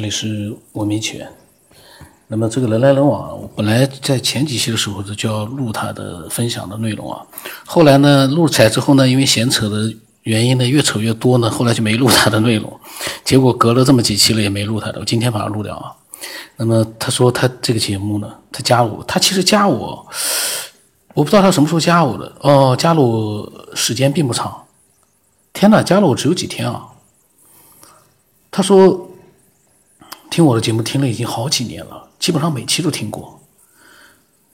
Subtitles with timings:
[0.00, 1.30] 这里是文明起源。
[2.26, 7.20] 那么这个人来人往，我本来在前几期的时候就要录他的分享的内容啊，
[7.66, 12.80] 后来呢录起来之后呢，因为闲扯的原因呢，越扯越多呢，后来就没录他的内容。
[13.26, 15.92] 结果隔了这么几期了也没录他的，我今天把它录掉啊。
[16.56, 20.08] 那么他说他这个节目呢，他加我，他其实加我，
[21.12, 24.64] 我不知道他什么时候加我的哦，加了我时间并不长。
[25.52, 26.86] 天呐，加了我只有几天啊。
[28.50, 29.08] 他说。
[30.30, 33.38] 听我的节目听了已经好几年了，基本上每期都听过。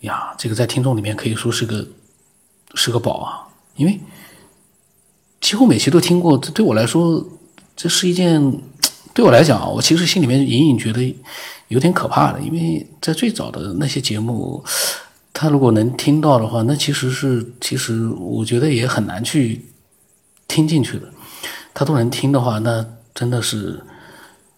[0.00, 1.86] 呀，这个在听众里面可以说是个
[2.74, 4.00] 是个宝啊，因为
[5.40, 6.38] 几乎每期都听过。
[6.38, 7.22] 这对我来说，
[7.76, 8.60] 这是一件
[9.12, 11.14] 对我来讲，我其实心里面隐隐觉得
[11.68, 12.40] 有点可怕的。
[12.40, 14.64] 因为在最早的那些节目，
[15.32, 19.66] 他如果能听到的话，那其实是其实我觉得也很难去
[20.48, 21.12] 听进去的。
[21.74, 23.78] 他都能听的话，那真的是。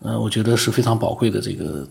[0.00, 1.88] 嗯，我觉得是非常宝贵的，这个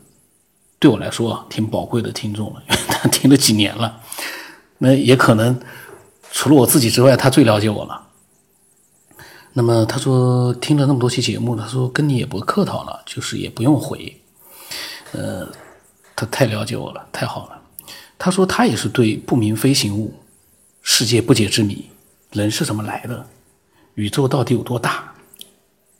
[0.79, 4.01] 对我来说啊，挺宝贵的听众了，因为他听了几年了。
[4.77, 5.59] 那也可能
[6.31, 8.07] 除了我自己之外，他最了解我了。
[9.53, 14.21] 那么他说听了那么多期节目，他说跟你也不客套了，就是也不用回。
[15.13, 15.47] 呃，
[16.15, 17.59] 他太了解我了，太好了。
[18.19, 20.13] 他说他也是对不明飞行物、
[20.81, 21.89] 世界不解之谜、
[22.31, 23.25] 人是怎么来的、
[23.95, 25.13] 宇宙到底有多大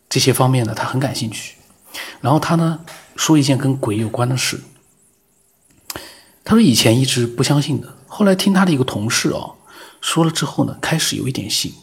[0.08, 1.56] 这些方面呢，他很感兴趣。
[2.22, 2.80] 然后他呢
[3.16, 4.62] 说一件跟鬼有关的事。
[6.44, 9.56] 他说以前一直不相信的，后来听他的一个同事哦
[10.00, 11.74] 说了之后呢，开始有一点信。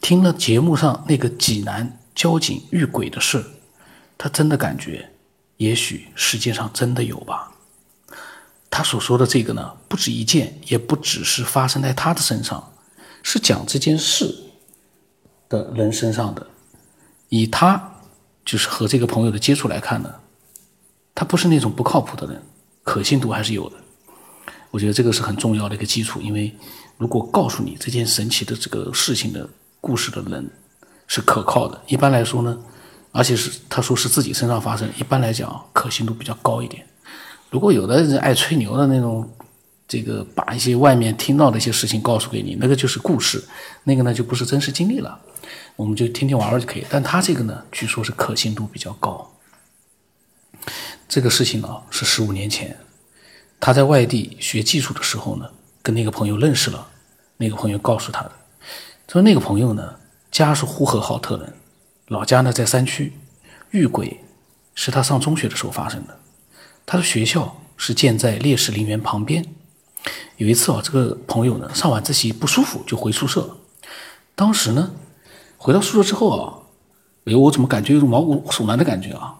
[0.00, 3.44] 听了节目上那个济南交警遇鬼的事，
[4.18, 5.10] 他真的感觉，
[5.58, 7.52] 也许世界上真的有吧。
[8.68, 12.72] 他所说的这个呢，不止一件，也不只是发生在他的身上，
[13.22, 14.34] 是讲这件事
[15.48, 16.44] 的人身上的，
[17.28, 17.91] 以他。
[18.44, 20.12] 就是和这个朋友的接触来看呢，
[21.14, 22.42] 他不是那种不靠谱的人，
[22.82, 23.76] 可信度还是有的。
[24.70, 26.54] 我觉得这个是很重要的一个基础，因为
[26.96, 29.48] 如果告诉你这件神奇的这个事情的
[29.80, 30.50] 故事的人
[31.06, 32.58] 是可靠的，一般来说呢，
[33.10, 36.86] 而且是他说是自己身上发生，一般来讲可信度比较高一点。
[37.50, 39.30] 如果有的人爱吹牛的那种，
[39.86, 43.44] 这个把一些外面听到的一些事情告诉给你，那个就是故事，
[43.84, 45.20] 那个呢就不是真实经历了。
[45.76, 49.30] 我们就听听玩玩就可以，但他这个呢，据说是可信度比较高。
[51.08, 52.76] 这个事情呢是十五年前，
[53.60, 55.50] 他在外地学技术的时候呢，
[55.82, 56.88] 跟那个朋友认识了，
[57.36, 58.32] 那个朋友告诉他的，
[59.08, 59.96] 说那个朋友呢
[60.30, 61.52] 家是呼和浩特人，
[62.06, 63.12] 老家呢在山区，
[63.72, 64.20] 遇鬼
[64.74, 66.18] 是他上中学的时候发生的，
[66.86, 69.44] 他的学校是建在烈士陵园旁边。
[70.36, 73.56] 有一次啊，这个朋友呢上晚自习不舒服就回宿舍，
[74.34, 74.90] 当时呢。
[75.64, 76.58] 回到宿舍之后啊，
[77.24, 79.32] 哎，我怎么感觉有种毛骨悚然的感觉啊？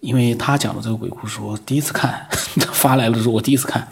[0.00, 2.26] 因为他讲的这个鬼故事，我第一次看，
[2.58, 3.86] 他发来的时候我第一次看。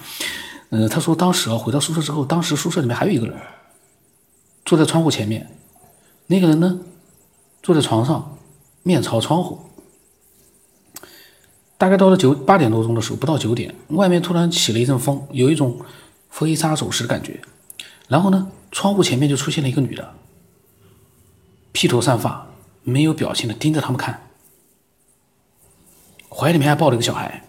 [0.71, 3.37] 嗯，他说当时啊，回到宿舍之后，当时宿舍里面还有一个人
[4.65, 5.49] 坐在窗户前面，
[6.27, 6.81] 那个人呢
[7.63, 8.37] 坐在床上，
[8.83, 9.70] 面朝窗户。
[11.81, 15.81] 大概到了九八点多钟的时候，不到九点，外面突然起了一阵风，有一种
[16.29, 17.41] 飞沙走石的感觉。
[18.07, 20.13] 然后呢，窗户前面就出现了一个女的。
[21.73, 22.49] 披头散发、
[22.83, 24.29] 没有表情的盯着他们看，
[26.29, 27.45] 怀里面还抱了一个小孩，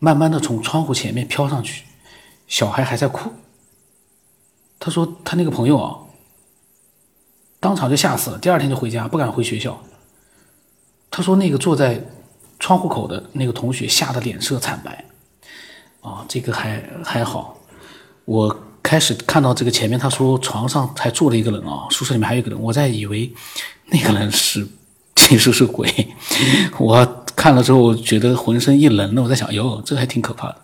[0.00, 1.84] 慢慢的从窗户前面飘上去，
[2.48, 3.30] 小孩还在哭。
[4.80, 6.00] 他说他那个朋友啊，
[7.60, 9.80] 当场就吓死了，第二天就回家，不敢回学校。
[11.12, 12.04] 他说那个坐在
[12.58, 15.04] 窗户口的那个同学吓得脸色惨白，
[16.00, 17.58] 啊，这个还还好，
[18.24, 18.62] 我。
[18.86, 23.34] 开始看到这个前面，他说床上还坐了一个人啊，宿舍里面还有一个人，我在以为
[23.86, 24.64] 那个人是
[25.16, 26.14] 其实是鬼。
[26.78, 30.62] 我看了之后觉得浑身一冷，那我在想，哟，这还挺可怕的。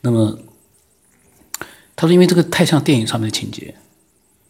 [0.00, 0.36] 那么
[1.94, 3.76] 他说，因为这个太像电影上面的情节，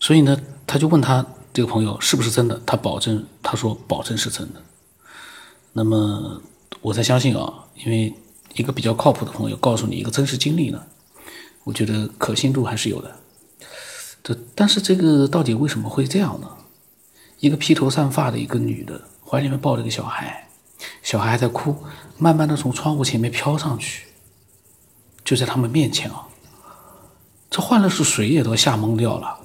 [0.01, 4.62] 所以呢，他就问他这个朋友是不是真的，他保证，他说保证是真的。
[5.75, 6.41] 那么
[6.84, 8.12] 我才相信啊，因为
[8.53, 10.85] 一个比较靠谱的朋友告诉你一个真实经历呢。
[11.62, 13.17] 我觉得可信度还是有的，
[14.23, 16.50] 这但是这个到底为什么会这样呢？
[17.41, 20.47] 一个披头散发的一个女的，怀里面抱着个小孩，
[21.03, 21.75] 小孩还在哭，
[22.19, 24.09] 慢慢的从窗户前面飘上去，
[25.25, 26.29] 就在他们面前啊，
[27.49, 29.41] 这换了是谁也都吓懵掉了。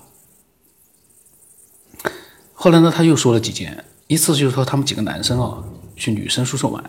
[2.54, 5.64] 后来呢，他又说了几件，一次就是说他们几个男生啊
[5.96, 6.84] 去女生宿舍玩，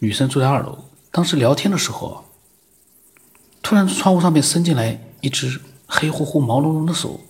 [0.00, 2.24] 女生住在二楼，当时聊天的时候。
[3.62, 7.20] 突然，窗户上面伸进来一只黑乎乎、毛茸茸的手，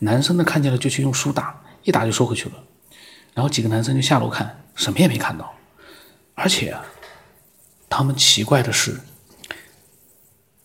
[0.00, 2.54] 男生呢看见了就去用书打，一打就收回去了。
[3.32, 5.54] 然后几个男生就下楼看，什么也没看到。
[6.34, 6.76] 而且，
[7.88, 9.00] 他们奇怪的是，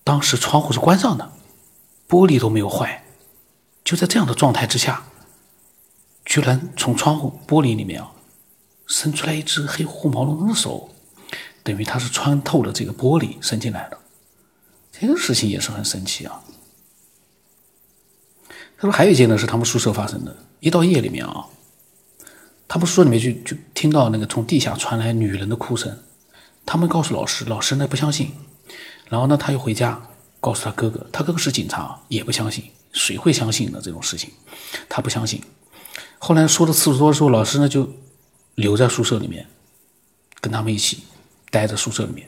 [0.04, 1.32] 当时窗户是关上的，
[2.10, 3.06] 玻璃都没有坏，
[3.86, 5.06] 就在这样的状态之下，
[6.26, 8.12] 居然从窗户玻璃里面啊，
[8.86, 10.90] 伸出来一只黑乎乎毛茸茸的手，
[11.68, 13.98] 等于他是穿透了这个玻璃伸进来的。
[14.94, 16.42] 这个事情也是很神奇啊。
[18.78, 21.48] 他说还有一件呢，是他们宿舍发生的，一到夜里面啊。
[22.70, 26.00] 他们宿舍里面就就听到那个从地下传来女人的哭声，
[26.66, 28.32] 他们告诉老师，老师呢不相信，
[29.10, 30.02] 然后呢他又回家
[30.40, 34.32] 告诉他哥哥，他哥哥是警察也不相信，谁会相信呢这种事情？
[34.88, 35.44] 他不相信。
[36.18, 37.90] 后来说的次数多的时候，老师呢就
[38.56, 39.48] 留在宿舍里面，
[40.40, 41.04] 跟他们一起
[41.50, 42.28] 待在宿舍里面，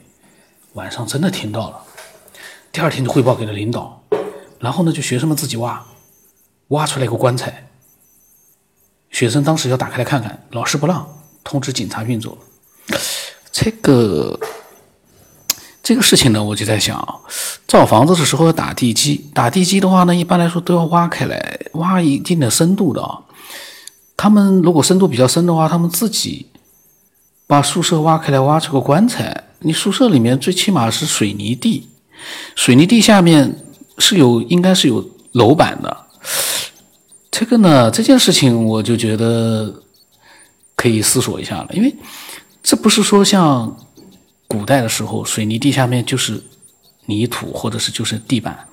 [0.73, 1.81] 晚上真的听到了，
[2.71, 4.01] 第二天就汇报给了领导，
[4.59, 5.85] 然后呢就学生们自己挖，
[6.69, 7.67] 挖出来一个棺材。
[9.11, 11.07] 学生当时要打开来看看，老师不让，
[11.43, 12.37] 通知警察运走。
[13.51, 14.39] 这个
[15.81, 17.21] 这个事情呢，我就在想，
[17.67, 23.19] 造房子的时候要打地基，打地基的话呢，一般来说都要挖开来，挖一定的深度的啊。
[24.15, 26.47] 他们如果深度比较深的话，他们自己
[27.49, 29.45] 把宿舍挖开来，挖出个棺材。
[29.61, 31.89] 你宿舍里面最起码是水泥地，
[32.55, 33.65] 水泥地下面
[33.97, 36.05] 是有应该是有楼板的。
[37.31, 39.81] 这个呢，这件事情我就觉得
[40.75, 41.91] 可以思索一下了，因为
[42.61, 43.75] 这不是说像
[44.47, 46.39] 古代的时候水泥地下面就是
[47.07, 48.67] 泥土或者是就是地板，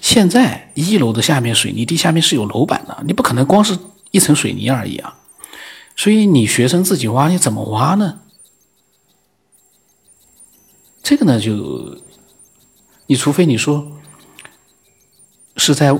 [0.00, 3.76] 现在一楼的下面水泥地下面是有楼板的，你不可能光是
[4.12, 5.14] 一层水泥而已啊。
[5.96, 8.20] 所以你学生自己挖，你怎么挖呢？
[11.02, 11.98] 这个呢，就
[13.06, 13.92] 你除非你说
[15.56, 15.98] 是在。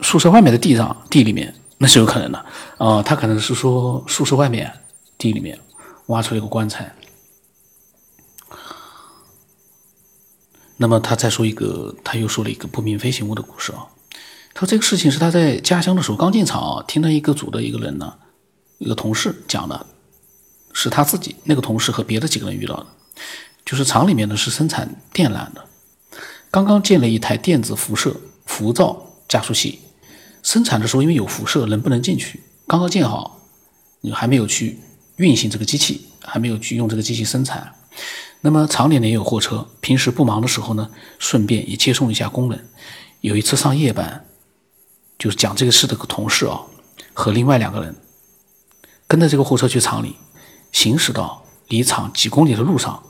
[0.00, 2.44] 宿舍外面的地上地里面那是有可能的，
[2.78, 4.70] 啊，他可能是说宿舍外面
[5.16, 5.58] 地里面
[6.06, 6.94] 挖出一个棺材。
[10.76, 13.86] 那么他再说一个，他又说了一个不明飞行物的故事啊。
[14.52, 18.14] 他说这个事情是他在家乡的时候刚进厂，听到一个组的一个人呢，
[18.78, 19.86] 一个同事讲的，
[20.72, 22.86] 是他自己那个同事和别的几个人遇到的，
[23.64, 25.64] 就是厂里面呢是生产电缆的，
[26.50, 28.14] 刚刚建了一台电子辐射
[28.46, 29.80] 辐照加速器。
[30.42, 32.42] 生产的时候，因为有辐射，人不能进去。
[32.66, 33.40] 刚刚建好，
[34.02, 34.78] 你还没有去
[35.16, 37.74] 运行这个机器，还没有去用这个机器生产。
[38.42, 42.68] 那么厂里呢也有货车，平时不忙的时候呢，顺便也接送一下工人。
[43.22, 44.26] 有一次上夜班，
[45.18, 46.60] 就是讲这个事的同事啊，
[47.14, 47.96] 和另外两个人
[49.06, 50.16] 跟着这个货车去厂里，
[50.72, 53.02] 行驶到离厂几公里的路上，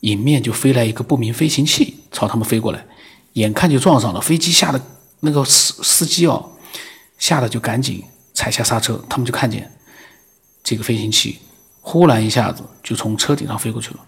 [0.00, 2.86] 迎面就飞来一个不明飞行器朝他们飞过来，
[3.34, 4.80] 眼看就撞上了，飞机吓得
[5.20, 6.48] 那个司司机哦。
[7.18, 8.02] 吓得就赶紧
[8.34, 9.72] 踩下刹车，他们就看见
[10.64, 11.38] 这个飞行器
[11.80, 14.00] 忽然一下子就从车顶上飞过去了。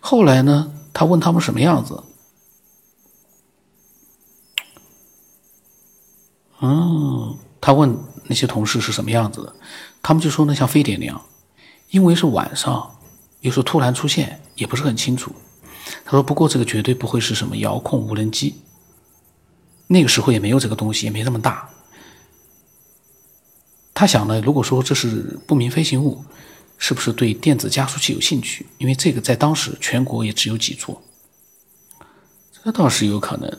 [0.00, 2.02] 后来呢，他问他们什么样子？
[6.62, 7.96] 嗯，他问
[8.32, 9.54] 那些同事是什么样子的，
[10.02, 11.22] 他们就说那像飞碟那样，
[11.90, 12.98] 因为是晚上，
[13.40, 15.34] 有时候突然出现也不是很清楚。
[16.02, 18.54] 他说不过这个绝对不会是什么遥控无人机，
[19.88, 21.68] 那个时候也没有这个东西，也没那么大。
[23.92, 26.24] 他想呢，如果说这是不明飞行物，
[26.78, 28.64] 是不是对电子加速器有兴趣？
[28.78, 31.02] 因为这个在当时全国也只有几座，
[32.64, 33.58] 这倒是有可能。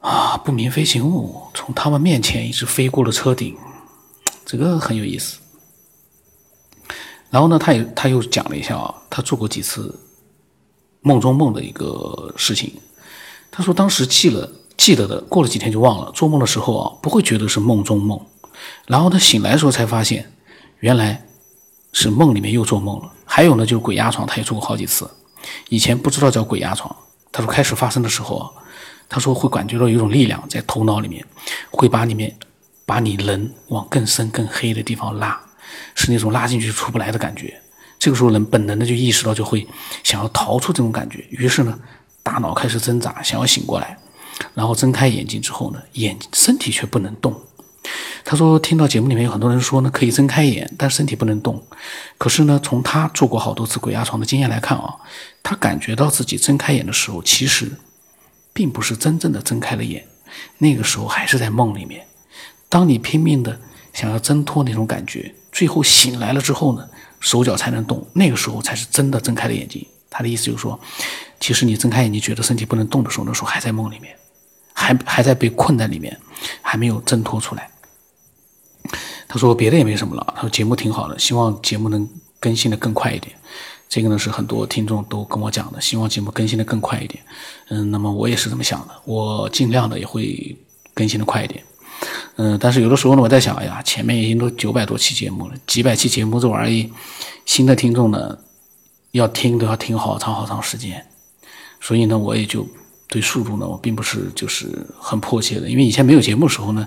[0.00, 3.56] 啊，不明飞行物从他们面前一直飞过了车顶，
[4.46, 5.38] 这个很有意思。
[7.30, 9.98] 然后呢，他也他又讲了一下啊，他做过几次
[11.02, 12.72] 梦中梦的一个事情。
[13.50, 16.12] 他说当时记了记得的，过了几天就忘了。
[16.12, 18.18] 做梦的时候啊，不会觉得是梦中梦。
[18.86, 20.32] 然后他醒来的时候才发现，
[20.80, 21.26] 原来
[21.92, 23.12] 是梦里面又做梦了。
[23.24, 25.10] 还有呢，就是鬼压床，他也做过好几次。
[25.68, 26.94] 以前不知道叫鬼压床，
[27.30, 28.50] 他说开始发生的时候啊，
[29.08, 31.24] 他说会感觉到有一种力量在头脑里面，
[31.70, 32.36] 会把里面
[32.84, 35.40] 把你人往更深更黑的地方拉，
[35.94, 37.60] 是那种拉进去出不来的感觉。
[37.98, 39.66] 这个时候人本能的就意识到，就会
[40.04, 41.78] 想要逃出这种感觉，于是呢，
[42.22, 43.98] 大脑开始挣扎，想要醒过来，
[44.54, 47.34] 然后睁开眼睛之后呢，眼身体却不能动。
[48.24, 51.62] 他说：“听到节目里面有很多人说呢，可以睁开眼，但身体不能动。
[52.18, 54.94] 可是呢，从他做过好多次鬼压床的经验来看啊，
[55.42, 57.72] 他感觉到自己睁开眼的时候，其实
[58.58, 60.04] 并不是真正的睁开了眼，
[60.58, 62.04] 那个时候还是在梦里面。
[62.68, 63.56] 当你拼命的
[63.92, 66.88] 想要挣脱那种感觉，最后醒来了之后呢，
[67.20, 69.86] 手脚才能动，那个时候才是真的睁开了眼睛。
[70.10, 70.76] 他的意思就是说，
[71.38, 74.12] 其实你睁开眼睛觉得身体不能动的时候，那时候还在梦里面，
[74.72, 76.18] 还还在被困在里面，
[76.60, 77.70] 还没有挣脱出来。”
[79.28, 80.34] 他说别的也没什么了。
[80.34, 82.08] 他说节目挺好的，希望节目能
[82.40, 83.36] 更新的更快一点。
[83.88, 87.24] 这个呢是很多听众都跟我讲的，希望节目更新的更快一点。
[87.70, 90.56] 嗯，那么我也是这么想的，我尽量的也会
[90.92, 91.64] 更新的快一点。
[92.36, 96.90] 嗯，但是有的时候呢，我在想，哎呀，前面已经都九百多期节目了，几百期节目这玩意儿，
[97.46, 98.38] 新的听众呢
[99.12, 101.04] 要听都要听好长好长时间，
[101.80, 102.64] 所以呢，我也就
[103.08, 106.86] 对速度呢，我并不是就是很迫切的，因为以前没有节目的时候呢，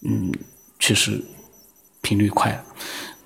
[0.00, 0.32] 嗯，
[0.80, 1.22] 确实
[2.00, 2.64] 频率快。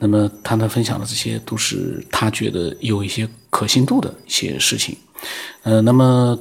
[0.01, 4.97] 那么他呢分享的这些都是他觉得有一些可信度的一些事情，
[5.63, 6.39] 呃，那么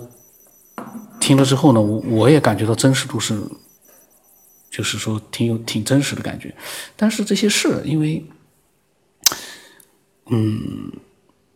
[1.19, 3.41] 听了之后呢，我我也感觉到真实度是，
[4.69, 6.55] 就是说挺有挺真实的感觉。
[6.95, 8.23] 但是这些事，因为，
[10.27, 10.91] 嗯，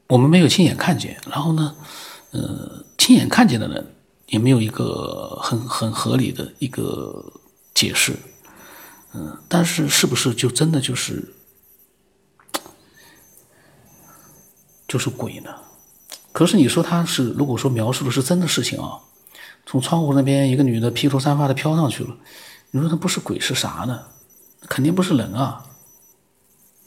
[0.07, 1.75] 我们没有亲眼看见，然后呢，
[2.31, 3.93] 呃，亲眼看见的人
[4.25, 7.31] 也没有一个很很合理的一个
[7.75, 8.15] 解释，
[9.13, 11.35] 嗯，但是是不是就真的就是？
[14.91, 15.55] 就是鬼呢，
[16.33, 18.99] 可是你说他是，如果说描述的是真的事情啊，
[19.65, 22.13] 从窗户那边一个女的披头散发的飘上去了，
[22.71, 24.01] 你说他不是鬼是啥呢？
[24.67, 25.63] 肯定不是人啊！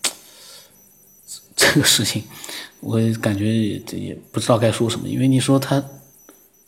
[1.57, 2.25] 这个事情，
[2.81, 5.83] 我感觉这也不知道该说什么，因为你说他，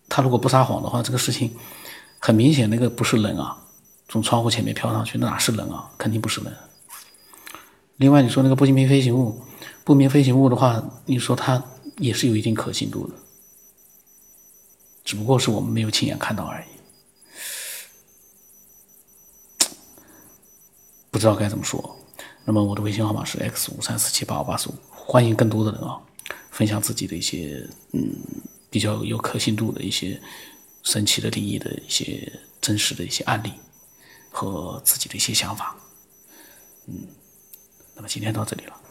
[0.09, 1.55] 他如果不撒谎的话，这个事情
[2.19, 3.59] 很明显，那个不是人啊，
[4.09, 5.90] 从窗户前面飘上去，那哪是人啊？
[5.99, 6.50] 肯定不是人。
[7.97, 9.43] 另外，你说那个不明飞行物。
[9.85, 11.62] 不明飞行物的话，你说它
[11.99, 13.15] 也是有一定可信度的，
[15.05, 16.67] 只不过是我们没有亲眼看到而已。
[21.11, 21.97] 不知道该怎么说。
[22.45, 25.99] 那么我的微信号码是 x 五三四七八五八四五，欢迎更多的人啊，
[26.50, 28.12] 分享自己的一些嗯
[28.69, 30.21] 比较有可信度的一些
[30.83, 33.53] 神奇的灵异的一些真实的一些案例
[34.31, 35.76] 和自己的一些想法。
[36.88, 37.07] 嗯，
[37.97, 38.86] 那么今天到这里了。